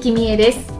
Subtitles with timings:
[0.00, 0.72] 生きみえです。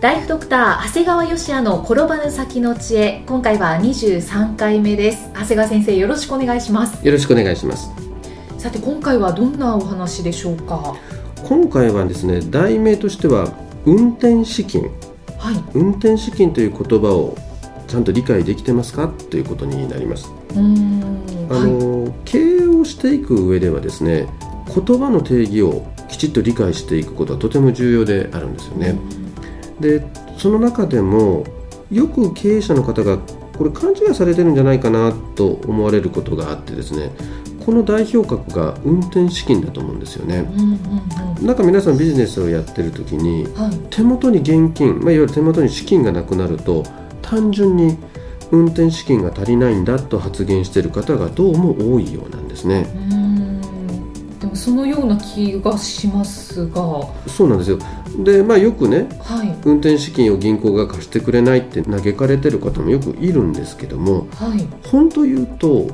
[0.00, 3.22] ライフドクター長谷川芳也の転ばぬ先の知恵。
[3.24, 5.30] 今回は23回目です。
[5.32, 7.06] 長谷川先生よろしくお願いします。
[7.06, 7.88] よろしくお願いします。
[8.58, 10.96] さて今回はどんなお話でしょうか？
[11.44, 13.52] 今回はですね題名としては
[13.84, 14.90] 運転資金。
[15.38, 15.64] はい。
[15.74, 17.38] 運転資金という言葉を
[17.86, 19.06] ちゃんと理解できてますか？
[19.06, 20.28] ということになります。
[20.50, 21.48] うーん。
[21.48, 21.70] あはい。
[21.70, 24.26] の、経営をしていく上ではですね
[24.66, 28.98] 言葉の定義をきちっと理解していくことはとても重要であるんですよね、
[29.80, 30.06] で
[30.38, 31.44] その中でも
[31.90, 33.18] よく経営者の方が
[33.56, 37.10] これ勘違いされてるんじゃないかなと思われることがあってですね
[37.64, 40.48] この代表格が運転資金だと思うんですよね。
[41.40, 43.78] なんか皆さんビジネスをやってる時にはい。
[43.90, 46.84] 手元に現金、まあ、いわゆる手元に資金がなくなると
[47.20, 47.96] 単純に
[48.50, 52.86] 運転資金が足りないんだと発言している方がどうも多いようなんですね。
[52.94, 53.11] うーん
[54.62, 56.80] そのような気がしますが。
[56.80, 57.78] はそうなんですよ。
[58.18, 59.08] で、まあ、よくね
[59.42, 59.68] い。
[59.68, 64.64] 運転資金を銀行が貸してくれないって嘆かれてる方もよくいるんですけどもはい。
[64.86, 65.88] 本当言うと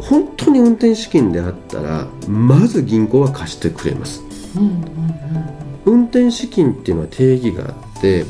[0.00, 4.22] 本当に運転資金であったらまず銀行は貸してくれます。
[4.56, 6.00] うんうんうん。
[6.00, 8.26] 運転資金っていうのは定義があっては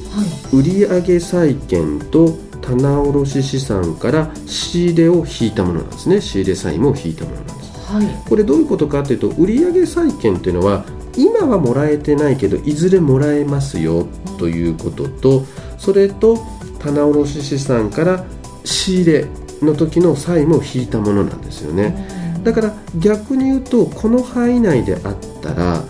[0.53, 0.57] い。
[0.57, 6.21] 売上債券と棚卸資産から仕入れを引いたものなんですね。
[6.21, 7.58] 仕入れ債務を引いたものなんです
[7.89, 8.29] はい。
[8.29, 10.85] これどういうことかというと売上債券っていうのは
[11.17, 14.07] 今はもらえてないけどいずれもらえますよ
[14.39, 15.45] ということと
[15.79, 16.39] それと
[16.79, 18.25] 棚卸資産から
[18.65, 19.27] 仕入れ
[19.63, 22.07] の時の債務を引いたものなんですよね。
[22.45, 25.83] だから逆に言うとこの範囲内であったら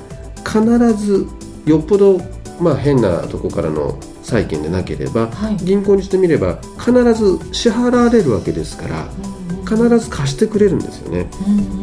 [0.46, 1.26] 必ず
[1.66, 2.20] よっぽど
[2.60, 5.56] まあ変なとこからの債券でなければはい。
[5.56, 9.08] 銀行にしてみれば必ず支払われるわけですから
[9.64, 11.30] 必ず貸してくれるんですよね。
[11.46, 11.74] うんうんうんう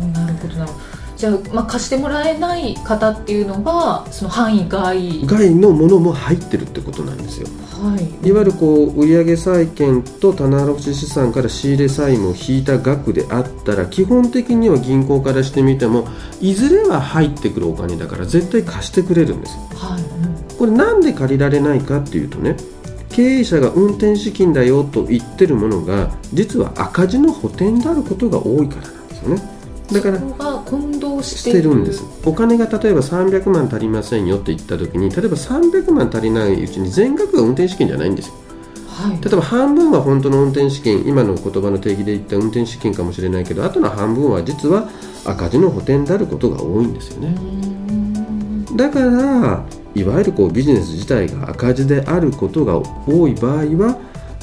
[0.00, 0.12] んうん。
[0.12, 0.84] なるほどなるほど。
[1.16, 5.24] じゃあ、まあ、貸してもらえない方っていうのはその範囲外。
[5.26, 7.48] 外のものも入ってるってことなんですよ。
[7.70, 8.28] はい。
[8.28, 16.08] いわゆるこう売上債券と棚卸資産から仕入れ債務を引いた額であったら基本的には銀行からしてみても
[16.40, 19.62] いずれは入ってくるお金だから絶対貸してくれるんですよ。
[19.76, 20.02] はい。
[20.02, 20.13] うん
[20.64, 22.56] これなんで借りられないかっていうとね
[23.10, 29.42] 経営者が運転資金だよと言ってるものが実は赤字の補填であることが多いからなんですよね。
[29.92, 30.18] だから
[30.64, 31.74] 混同ししててる。
[31.74, 32.02] るんです。
[32.24, 38.34] お金が例えば300万足りませんよって言った時に例えば300万足りないうちに全額が運転資金じゃないんですよ。
[38.88, 39.20] はい。
[39.20, 44.88] 例えば半分は本当の運転資金今の言葉の定義で言った運転資金かもしれないけどあとの半分は実は
[45.26, 47.83] 赤字の補填であることが多いんですようねん
[48.76, 49.64] だから
[49.94, 53.62] いわゆるこうビジネス自体が赤字であることが多い場合は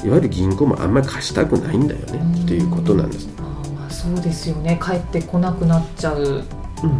[0.04, 3.42] いわゆる銀行もあんまり貸したくないんだよねっていうことなんです、あ
[3.74, 4.80] まあそうですよね。
[4.82, 6.42] 帰ってこなくなっちゃう。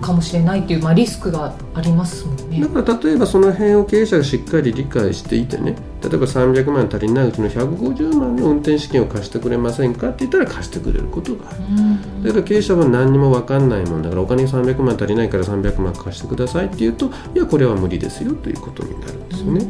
[0.01, 2.61] かもしれないっていう、まあ、リスクがありますもんね。
[2.61, 5.77] だから例えばその辺を経営者がしっかり理解していてね。
[6.03, 11.59] 例えば300万足りないうちの150万の運転資金を貸してくれませんかって言ったら貸してくれることがある。
[11.61, 19.67] うんだから経営者は何にも分かんないもんだからお金300万足りないから300万貸してくださいって言うといやこれは無理ですよということになるんですよね。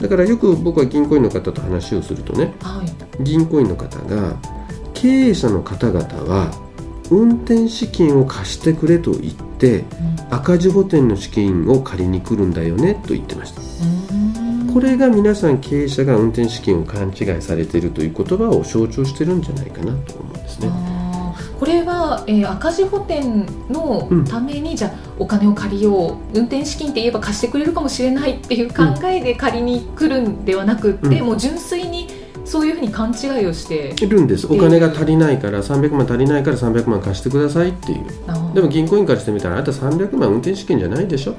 [0.00, 2.54] だからよく僕は銀行員の方と話をするとね。
[2.60, 3.22] はい。
[3.22, 4.36] 銀行員の方が
[4.92, 6.50] 経営者の方々は
[7.10, 9.84] 運転資金を貸してくれと言って
[10.30, 13.60] 赤字補填の資金を借りに来るんだよねと言ってました。
[13.60, 14.72] うん。
[14.72, 20.70] これが皆さん経営者が運転資金を勘違いされているという言葉を象徴してるんじゃないかなと思うんですね。
[21.58, 31.26] これは、えー赤字補填のために、じゃあお金を借りよう運転資金って言えば貸してくれるかもしれないっていう考えで借りに来るんではなくって、うん。
[31.26, 32.08] もう純粋に
[32.44, 34.46] そういうふうに勘違いをしているんです。
[34.46, 38.04] お金が足りないから300万足りないから300万貸してくださいっていう。
[38.54, 41.34] でも銀行員からしてみたらあなた300万運転資金じゃないでしょ。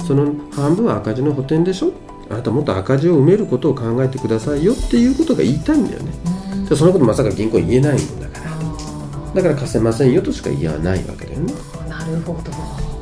[0.00, 0.06] うん。
[0.06, 1.92] その半分は赤字の補填でしょ。
[2.30, 6.12] あなたもっと赤字を埋めることを考えてくださいよっていうことが言いたいんだよね。
[6.52, 6.64] うん。
[6.66, 8.50] でそのことまさか銀行言えないもんだから。
[8.52, 11.52] あだから貸せませんよとしか言わないわけだよね。
[11.52, 12.93] ーなるほど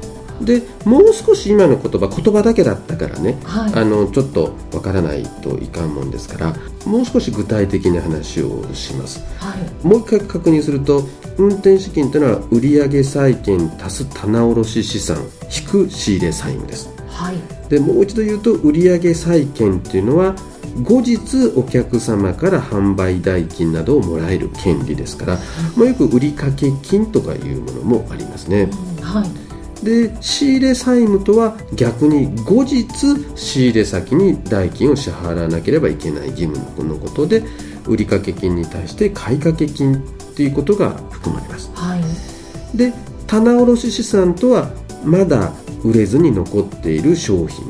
[0.45, 3.75] でもう少し今の言葉言葉だけだったからね、はい。
[3.75, 6.55] あのちょっとわからないといかんもんですから
[6.87, 9.21] もう少し具体的な話をします。
[9.39, 9.87] はい。
[9.87, 11.05] もう一回確認すると
[11.39, 15.17] 運転資金というのは売上債権足す棚卸資産
[15.51, 16.91] 引く仕入れ債務です。
[17.09, 17.37] はい。
[17.69, 20.35] でもう一度言うと売上債権というのは
[20.83, 25.39] 後日お客様から販売代金などをもらえる権利ですから、
[25.77, 26.51] まあ、よく売掛
[26.83, 28.71] 金とかいうものもありますね。
[29.01, 29.52] はい
[29.83, 32.87] で仕入れ債務とは逆に後日
[33.35, 37.43] 仕入れ先に代金を支払わなければいけない義務のことで
[37.87, 40.03] 売掛金に対して買掛金
[40.37, 41.71] ということが含まれます。
[41.75, 42.77] はい。
[42.77, 42.93] で
[43.27, 44.71] 棚卸資産とは
[45.05, 45.53] まだ
[45.83, 47.65] 売れずに残っている商品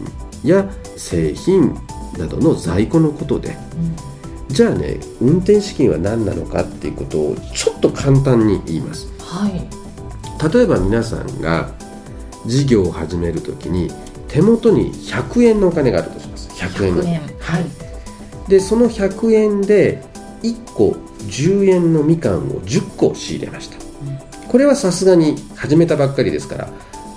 [0.44, 1.75] や製品
[2.19, 3.56] などの在庫のことで
[4.49, 4.55] うん。
[4.55, 9.09] じゃあね運転資金は何なのかっていうことをちょっと簡単に言います。
[9.19, 10.53] はい。
[10.53, 11.70] 例えば皆さんが
[12.46, 13.90] 事業を始めるときに
[14.28, 16.48] 手元に100円のお金があるとします。
[16.50, 17.02] 100円の。
[17.02, 17.20] 100円。
[17.38, 17.66] はい。
[18.48, 20.02] でその100円で
[20.42, 23.76] 1個10円のみかんを10個仕入れました。
[24.48, 26.68] これはさすがに始めたばっかりですから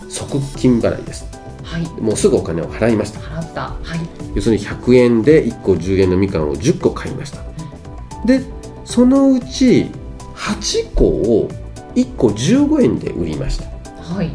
[0.10, 1.25] 即金払いです。
[1.63, 2.01] はい。
[2.01, 3.19] もうすぐお金を払いました。
[3.19, 3.62] 払った。
[3.62, 4.00] はい。
[4.36, 7.39] 要するに100円で1個10円のみかんを10個買いました。
[8.25, 8.42] で
[8.83, 9.89] そのうち
[10.36, 11.50] 8個を
[11.95, 13.66] 1個15円で売りました。
[14.01, 14.31] はい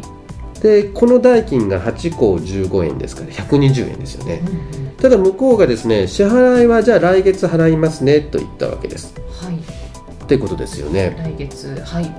[0.61, 4.41] でこの代金が8個15円ですから120円ですよね。
[4.45, 4.91] うんうん。
[4.95, 9.13] ただ向こうがですね支払いはじゃあ来月払いますねと言ったわけです。
[9.41, 9.55] はい。
[9.55, 11.15] ってことですよね。
[11.17, 12.13] 来月はい。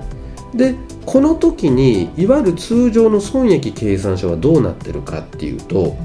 [0.53, 0.75] で
[1.05, 5.95] この時にいわゆる通常の損益計算書はどうなってるかっていうと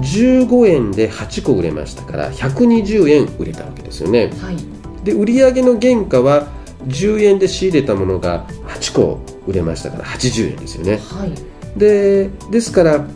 [0.00, 4.32] 15円で8個売れましたから120円売れたわけですよね。
[4.40, 4.56] はい。
[5.04, 6.48] で売上の原価は
[6.86, 10.96] 10円で仕入れたものが8個売れましたから80円ですよね。
[10.96, 13.06] はいでですから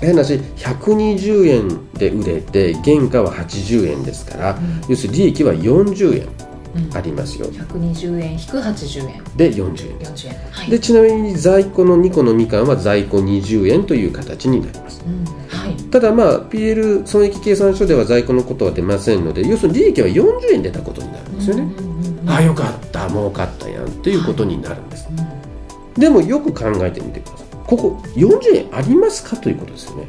[0.00, 4.82] 変な話120円で売れて原価は80円ですから、うん。
[4.88, 6.28] 要するに利益は40円
[6.74, 6.96] うん。
[6.96, 7.46] ありますよ。
[7.46, 9.24] 120円引く80円。
[9.36, 9.98] で40円。
[9.98, 10.34] です40円。
[10.50, 10.70] はい。
[10.70, 15.02] でちなみに在庫の2個のみかんは在庫20円という形になります。
[15.06, 15.24] うん。
[15.48, 15.76] はい。
[15.90, 21.94] ただまあ PL 損益計算書では在庫のことは出ませんので要するに利益は40円出たことになるんですよね、うんうんうん
[22.26, 23.06] ああよかった。
[23.08, 26.00] 儲かったやんということになるんです、うん。
[26.00, 27.33] でもよく考えてみてください
[27.66, 30.08] ここ40円ありますかということですよね。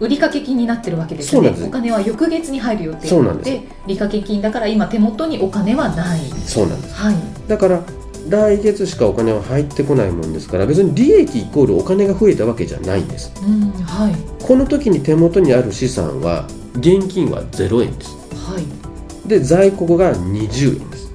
[0.00, 1.54] 売掛金になってるわけですよね。
[1.64, 6.20] お金は翌月に入る予定なんで利掛金だから今手元にお金はない。
[6.46, 6.94] そうなんです。
[6.94, 7.16] はい。
[7.48, 7.82] だから
[8.28, 13.32] 来月しかお金は入ってこないもんですから別に利益イコールお金が増えたわけじゃないんです。
[13.42, 14.14] うんはい。
[14.44, 16.46] この時に手元にある資産は
[16.76, 18.16] 現金は0円です。
[18.34, 19.28] はい。
[19.28, 21.12] で在庫が20円です。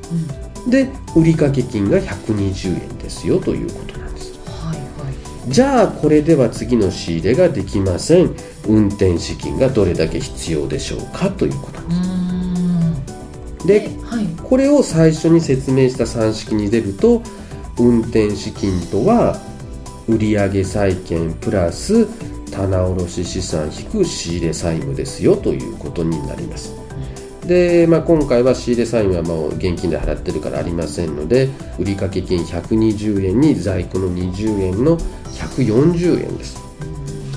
[0.65, 0.69] うん。
[0.69, 3.98] で売掛金が120円ですよということ
[5.49, 8.35] じゃあこれでは次の仕入れができません。
[8.67, 12.93] 運転資金がどれだけ必要でしょうかということなん
[13.63, 14.25] うですではい。
[14.43, 17.23] これを最初に説明した算式に出ると
[17.79, 19.39] 運転資金とは
[20.07, 22.07] 売上債権プラス
[22.51, 26.73] 棚卸資産引く仕入れ債務ですよということになります
[27.49, 31.49] で、まあ、今回は仕入れ債務はもう現金で払ってるからありませんので
[31.79, 36.59] 売掛金120円に在庫の20円の140円です。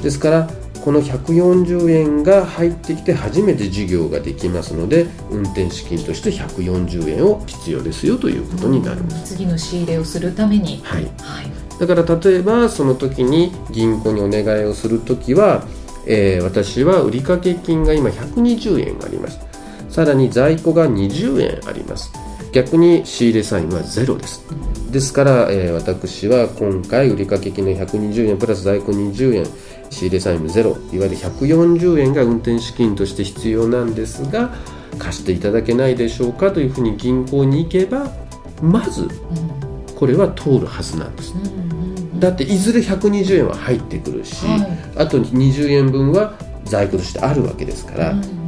[0.02, 0.50] ですから
[0.84, 10.82] この140円が入ってきて初めて事業ができますので運転資金として140円を必要ですよということになるんです、次の仕入れをするために。
[10.82, 11.46] はい、はい。
[11.78, 15.64] だから例えばその時に銀行にお願いをする時は、
[16.06, 19.51] えー私は売掛金が今120円あります
[19.92, 22.10] さらに在庫が20円あります。
[22.50, 24.42] 逆に仕入れ債務はゼロです。
[24.90, 29.46] ですから、えー私は今回売掛金の120円プラス在庫20円
[29.90, 30.70] 仕入れ債務ゼロ。
[30.92, 34.54] いわゆる140円が運転資金として必要なんですが
[34.98, 38.10] 貸していただけないでしょうかというふうに銀行に行けば
[38.62, 39.08] まず
[39.94, 41.34] これは通るはずなんです。
[42.18, 44.78] だっていずれ120円は入ってくるし、はい。
[44.96, 46.32] あと20円分は
[46.64, 48.41] 在庫としてあるわけですから、っうん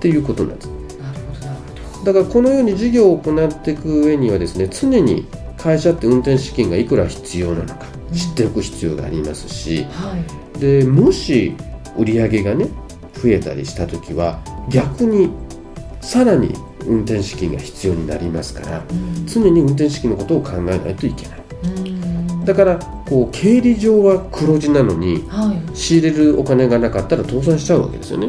[0.00, 0.66] うんうんていうことなんです。
[0.66, 1.58] なるほどなる
[1.92, 5.26] ほだからこのように事業を行っていく上にはですね常に
[5.58, 8.16] 会社って運転資金がいくら必要なのかうん。
[8.16, 10.58] 知っておく必要がありますし、どはい。
[10.58, 11.54] でもし
[11.96, 12.68] 売り上げがね
[13.22, 14.40] 増えたりした時は
[14.70, 15.30] 逆に
[16.00, 16.54] さらに
[16.86, 19.26] 運転資金が必要になりますからうん。
[19.26, 21.40] 常に運転資金のことを考えないといけない。
[21.64, 22.44] うん。
[22.46, 25.76] だからこう経理上は黒字なのにはい。
[25.76, 28.28] 仕入れるお金がなかったら倒産しちゃうわけですよね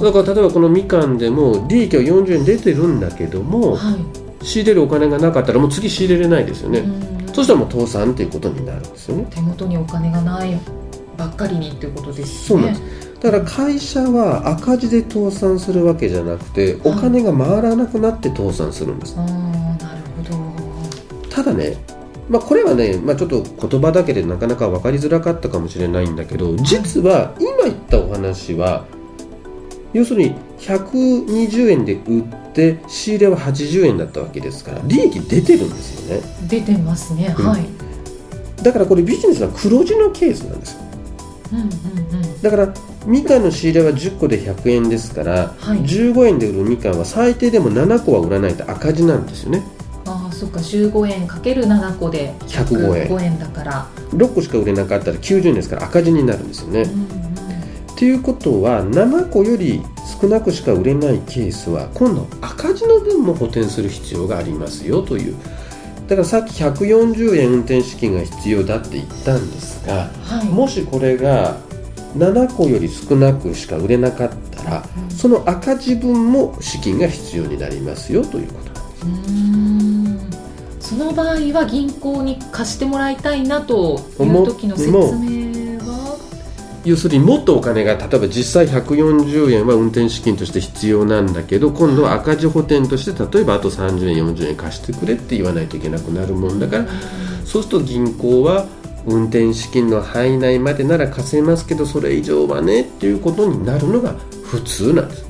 [0.00, 4.28] だから例えばこのみかんでも利益は40円出てるんだけどもはい。
[4.44, 6.80] 仕入れるお金がなかったらもう次仕入れれないですよね。
[6.80, 7.26] うん。
[7.26, 9.26] じそしたらもう倒産っていうことになるんですよね。
[9.30, 10.58] 手元にお金がない
[11.16, 13.20] ばっかりにっていうことですそうなんです。
[13.20, 21.28] だから会社は赤字で倒産するわけじゃなくてお金が回らなくなって倒産するんです、ああなるほど。
[21.28, 21.76] ただね
[22.28, 28.84] まあ、これはね、まあ、ちょっと言葉だけでなかなか分かりづらかったかもしれないんだけど実は今言ったお話は
[29.98, 36.22] 要するに120円で売って仕入れは80円だったわけですから利益出てるんですよね。
[36.46, 37.46] 出てますね、うん。
[37.46, 37.66] はい。
[38.62, 40.80] だからこれビジネスは黒字のケースなんですよ。
[41.52, 41.68] うんうんう
[42.26, 42.42] ん。
[42.42, 42.72] だから
[43.06, 45.80] みかんの仕入れは10個で100円ですから、はい。
[45.80, 49.64] 15円で売るみかんは最低でも7個は売らないと赤字なんですよね。
[50.06, 50.60] ああそっか。
[50.60, 57.27] 15円かける7個で105円105円だから、6個しか売れなかったら90円ですから赤字になるんですよね、うんうん
[57.98, 59.82] っていうことは7個より
[60.20, 65.36] 少なくしか売れないケースは今度赤字の分も補填する必要がありますよという。
[66.06, 70.46] だからさっき140円運転資金が必要だって言ったんですがはい。
[70.46, 71.58] もしこれが
[72.16, 75.16] 7個より少なくしか売れなかったらうん。
[75.16, 79.06] その赤字分も資金が必要になりますよということなんです。
[79.06, 79.88] うーん。
[80.78, 85.47] その場合は銀行に貸してもらいたいなという時の説明は
[86.84, 96.86] 要するにもっとお金が例えば実際140円は運転資金として必要なんだけど今度は赤字補填として例えばあと30円40円貸してくれって言わないといけなくなるもんだから
[97.44, 98.66] そうすると銀行は
[99.06, 105.26] 運転資金の範囲内までなら貸せますけどそれ以上はねっていうことになるのが普通なんです。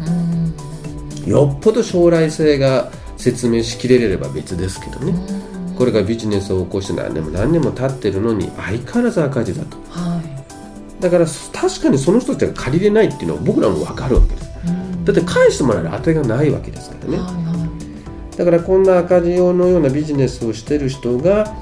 [1.28, 5.14] よっぽど将来性が説明しきれれば別ですけどね。
[5.76, 9.76] これがビジネスを起こして何年も何年も経ってるのに相変わらず赤字だと。
[11.00, 14.50] だから確かにその人たちが借りれないっていうのは僕らも分かるわけです。
[14.66, 15.04] うん。
[15.04, 17.16] だって返してもらえる当てがないわけですからね。
[17.18, 17.48] はいは
[18.38, 21.52] だからこんな赤字用のようなビジネスをしてる人が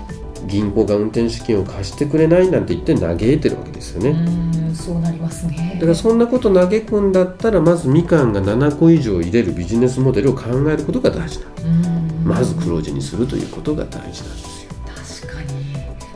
[0.46, 4.10] 銀行が運転資金を貸してくれないなんて言って嘆いてるわけですよい、ね。
[4.10, 5.72] うんそうなりますね。
[5.76, 12.24] だからそんなこと嘆くんだったらまずみかんが7個以上入れるビジネスモデルを考えることが大事なんですうん。
[12.24, 14.55] まず黒字にするということが大事なんです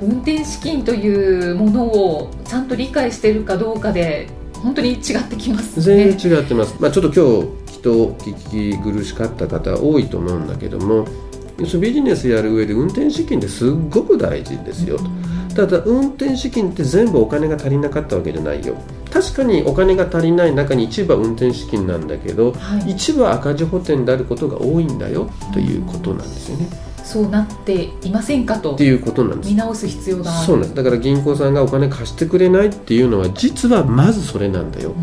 [0.02, 5.83] 運転資金というものをちゃんと理解しているかどうかで本当に違ってきますね。
[5.83, 11.07] 全然違ってます、まあ、ちょっと今日人聞き苦しかった方多いと思うんだけども
[11.59, 15.04] 要するにビジネスやる上で運転資金ってすっごく大事ですよと。
[15.54, 18.76] ただ運転資金って全部お金が足りなかったわけじゃないよ。
[19.11, 26.69] 確かにお金が足りない中に一部は運転資金なんだけどはい、一部は赤字補填であることが多いんだよということなんですよね
[27.11, 29.50] そうなっていませんかとっていうことなんです。
[29.50, 30.47] 見直す必要がある。
[30.47, 30.75] そうなんです。
[30.76, 34.95] だから銀行さんがお金貸してくれないっていうのは実はまずそれなんだよ。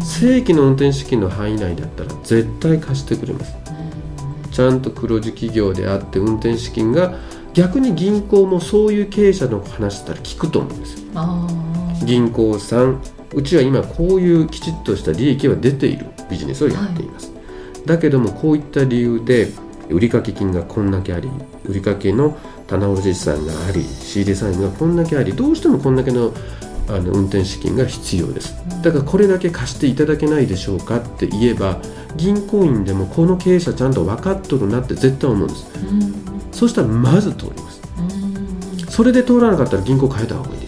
[0.00, 3.56] 正規の運転資金の範囲内だったら絶対貸してくれます。
[4.52, 7.16] ちゃんと黒字企業であって運転資金が
[7.54, 11.00] 逆に銀行もそういう経営者の話したら聞くと思うんです。
[11.00, 11.48] よあ
[12.04, 13.02] 銀行さん
[13.34, 17.32] うちは今こういうきちっとした利益は出ているビジネスをやっています、
[17.84, 19.48] だけどもこういった理由で
[19.90, 21.30] 売掛金がこんだけあり
[21.64, 26.32] 売掛の棚卸資産があり仕入れ債務がこんだけありどうしてもこんだけの
[26.88, 28.54] あの運転資金が必要です。
[28.82, 31.80] だからこれだけ貸していただけないでしょうかって言えば
[32.16, 35.66] 銀行員でもこの経営者ちゃんと分かっとるなって絶対思うんです。
[35.74, 36.52] ーうん。
[36.52, 37.82] そしたらまず通ります。
[37.98, 38.36] うん
[38.88, 40.65] それで通らなかったら銀行変えた方がいい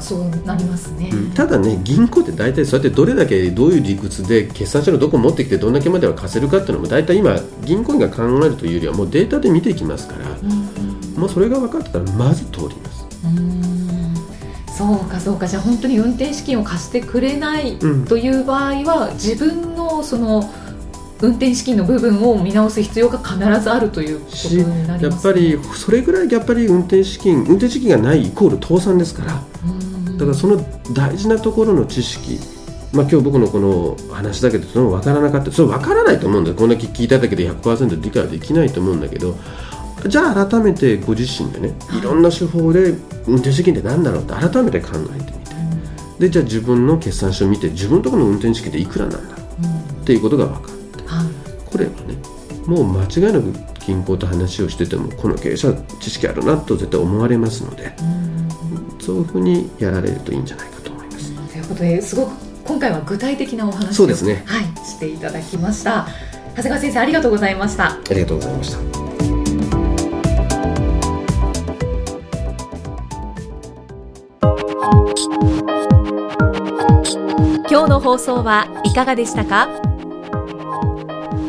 [0.00, 11.20] そうなりますね、ただね銀行って大体そうやってどれだけどういう理屈で決算書のどこ持ってきてどんだけまでは貸せるかっていうのも大体今銀行員が考えるというよりはもうデータで見ていきますからうんうん。
[11.20, 14.14] もうそれが分かってたらまず通ります、うん。
[14.68, 15.46] そうかそうか。
[15.46, 20.50] じゃあ本当に運転資金を貸してくれないうん、という場合は自分のその
[21.20, 29.77] 運転資金の部分を見直す必要が必ずあるということしになりやっますぱりそれぐらいやっぱり運転資金運転資金がないイコール倒産ですからうん
[30.18, 30.56] だからその
[30.92, 32.38] 大事なところの知識
[32.92, 35.52] まあ、今日僕のこの話だけでその分からなかった。
[35.52, 36.56] それ分からないと思うんだよ。
[36.56, 39.36] こんだけ聞いただけで100%理解はできないと思うんだけど
[40.06, 42.94] じゃあ改めてご自身でねいろんな手法で
[43.26, 45.48] 運転資金って何だろうって改めて考えてみて。
[46.18, 49.66] でじゃあ自分の決算書を見て自分のところの運転資金っていくらなんだろう。
[49.66, 50.02] うん。
[50.02, 50.68] っていうことが分かる
[51.06, 51.70] はい。
[51.70, 51.96] これはね
[52.64, 53.52] もう間違いなく
[53.84, 58.27] 銀行と話をしててもこの経営者知識あるなと絶対思われますのでうん
[59.08, 61.32] そういうふうにやられるといいんじゃないかと思います。
[61.32, 62.32] ということですごく
[62.66, 64.42] 今回は具体的なお話をそうですね。
[64.44, 66.06] はい、していただきました。
[66.54, 67.92] 長谷川先生ありがとうございました。
[67.92, 68.78] ありがとうございました。
[77.70, 79.70] 今日の放送はいかがでしたか？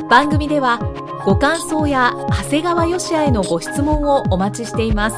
[0.09, 0.79] 番組では
[1.25, 5.17] ご感想や長谷川よしあへのご質問をお待ちしています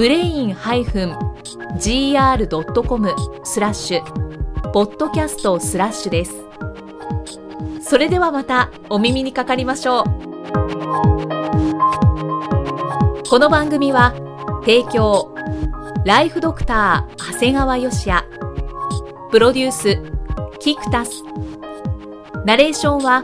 [0.00, 1.44] ブレイン -gr.com
[3.44, 6.32] スラッシュポッドキャストスラッシュです。
[7.82, 10.04] それではまたお耳にかかりましょう。
[13.28, 14.14] この番組は
[14.64, 15.34] 提供
[16.06, 18.26] ライフドクター長谷川芳也。
[19.30, 20.02] プロデュース
[20.60, 21.24] キクタス。
[22.46, 23.22] ナレーションは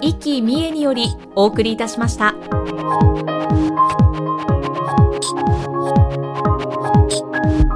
[0.00, 1.04] 生きみえにより
[1.34, 2.34] お送りいたしました。
[5.84, 7.73] Thank you.